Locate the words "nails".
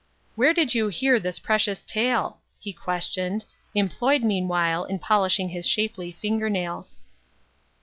6.49-6.97